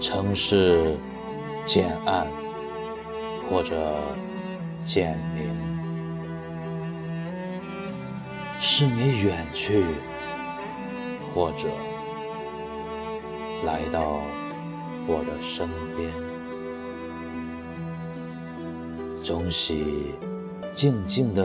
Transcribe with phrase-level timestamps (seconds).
[0.00, 0.96] 城市
[1.66, 2.26] 渐暗，
[3.48, 3.74] 或者
[4.84, 5.48] 渐明，
[8.60, 9.82] 是你远去，
[11.34, 11.68] 或者
[13.64, 14.20] 来到
[15.06, 16.23] 我的身边。
[19.24, 20.14] 总喜
[20.74, 21.42] 静静地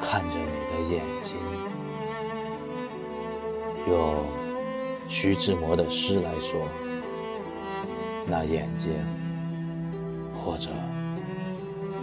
[0.00, 1.34] 看着你的眼睛，
[3.88, 4.24] 用
[5.08, 6.68] 徐志摩的诗来说。
[8.28, 8.92] 那眼睛，
[10.32, 10.68] 或者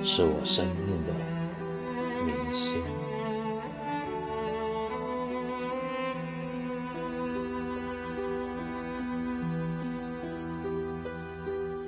[0.04, 1.14] 是我生命的
[2.26, 2.84] 明星。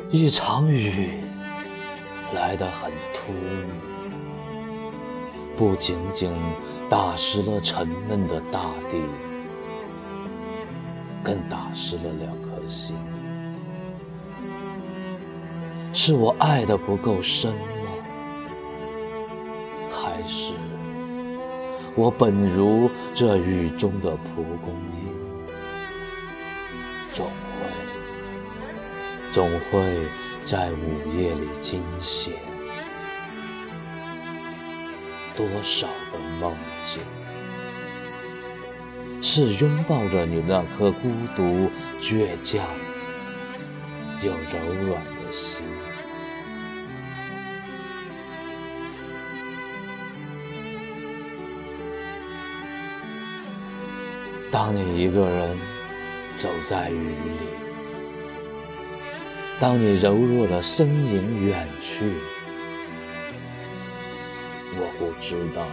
[0.09, 1.19] 一场雨
[2.33, 3.35] 来得很突兀，
[5.57, 6.31] 不仅仅
[6.89, 8.97] 打湿了沉闷的大地，
[11.23, 12.95] 更打湿了两颗心。
[15.93, 17.57] 是我爱的不够深吗？
[19.91, 20.53] 还是
[21.95, 25.13] 我本如这雨中的蒲公英，
[27.13, 27.31] 总会
[29.33, 29.79] 总会
[30.45, 32.33] 在午夜里惊醒
[35.37, 36.53] 多少个梦
[36.85, 37.01] 境？
[39.21, 42.65] 是拥抱着你那颗孤独、倔强
[44.21, 45.61] 又柔软的心。
[54.51, 55.57] 当你一个人
[56.37, 57.50] 走在雨里，
[59.61, 62.15] 当你柔弱的身影远去，
[64.73, 65.67] 我不知道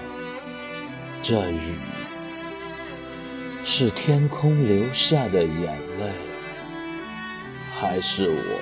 [1.22, 1.72] 这雨
[3.64, 6.12] 是天空流下的眼泪，
[7.80, 8.60] 还是我，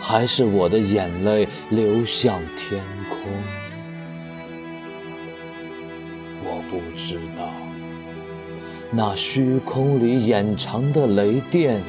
[0.00, 3.18] 还是我的眼泪流向天空，
[6.44, 7.50] 我不知道。
[8.92, 11.82] 那虚空里掩藏的雷电，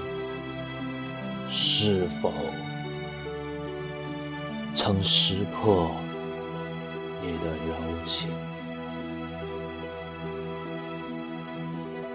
[1.54, 2.32] 是否
[4.74, 5.92] 曾识破
[7.22, 7.76] 你的柔
[8.08, 8.30] 情？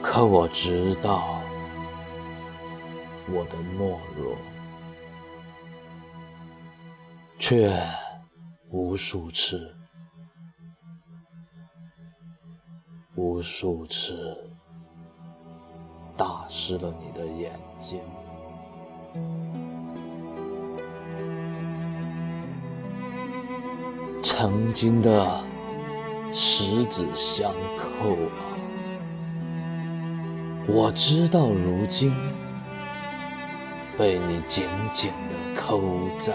[0.02, 1.40] 可我知道，
[3.28, 4.36] 我的懦弱，
[7.38, 7.78] 却
[8.70, 9.76] 无数次、
[13.14, 14.50] 无数次。
[16.16, 18.00] 打湿了你的眼睛，
[24.22, 25.40] 曾经的
[26.32, 28.58] 十指相扣啊！
[30.68, 32.12] 我知道如今
[33.96, 35.80] 被你紧紧的扣
[36.18, 36.34] 在，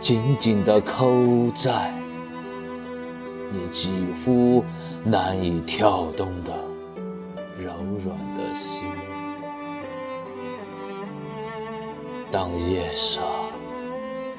[0.00, 1.92] 紧紧的扣在
[3.50, 3.90] 你几
[4.24, 4.64] 乎
[5.04, 6.52] 难以跳动的。
[7.58, 7.72] 柔
[8.04, 8.82] 软的心，
[12.32, 13.20] 当夜色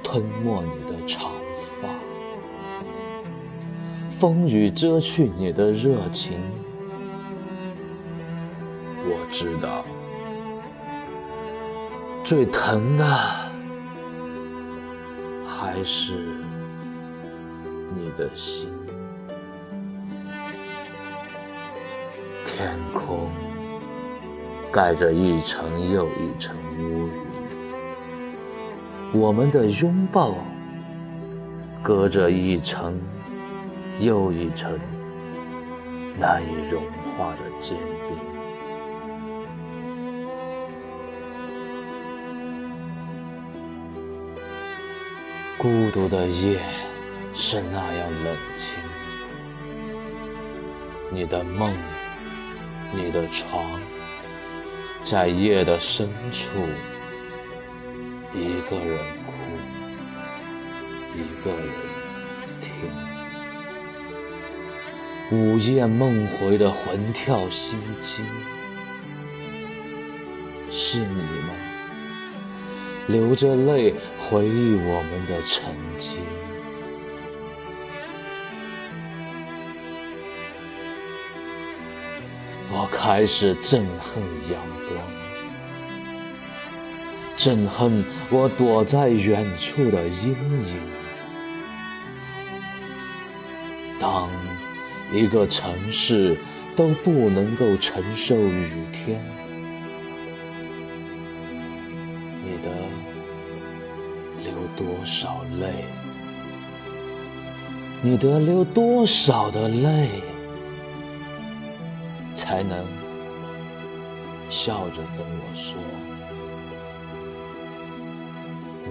[0.02, 1.30] 吞没你的长
[1.82, 1.90] 发，
[4.10, 6.40] 风雨遮去你的热情，
[9.04, 9.84] 我知道，
[12.24, 13.06] 最疼的
[15.46, 16.14] 还是
[17.94, 18.70] 你的心。
[22.46, 23.28] 天空
[24.72, 27.01] 盖着一层又一层乌，
[29.14, 30.36] 我们的拥抱
[31.84, 33.00] 隔着一层
[34.00, 34.80] 又一层
[36.18, 36.82] 难以融
[37.18, 37.76] 化的坚
[38.08, 38.18] 冰。
[45.58, 46.60] 孤独的夜
[47.36, 48.82] 是那样冷清，
[51.10, 51.74] 你的梦。
[52.94, 53.80] 你的床，
[55.02, 56.50] 在夜的深处，
[58.34, 59.34] 一个人哭，
[61.16, 61.70] 一个人
[62.62, 62.72] 听，
[65.32, 68.26] 午夜梦回的魂跳心惊，
[70.72, 71.54] 是你吗？
[73.08, 76.18] 流着泪回忆我们的曾经。
[82.74, 85.21] 我开始憎恨阳光，
[87.42, 90.76] 憎恨我躲在远处的阴影。
[94.00, 94.30] 当
[95.12, 96.38] 一个城市
[96.76, 99.20] 都不能够承受雨天，
[102.44, 102.70] 你的
[104.44, 105.86] 流多少泪？
[108.04, 110.10] 你得流多少的泪，
[112.36, 112.86] 才能
[114.52, 115.74] 笑着跟我说，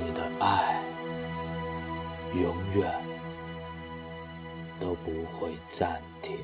[0.02, 0.81] 你的爱
[2.35, 2.91] 永远
[4.81, 6.38] 都不会暂停？